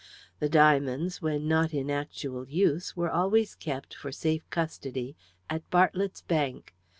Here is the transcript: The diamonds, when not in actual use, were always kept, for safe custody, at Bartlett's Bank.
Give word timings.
The 0.39 0.49
diamonds, 0.49 1.21
when 1.21 1.47
not 1.47 1.75
in 1.75 1.91
actual 1.91 2.47
use, 2.49 2.97
were 2.97 3.11
always 3.11 3.53
kept, 3.53 3.93
for 3.93 4.11
safe 4.11 4.49
custody, 4.49 5.15
at 5.47 5.69
Bartlett's 5.69 6.21
Bank. 6.23 6.73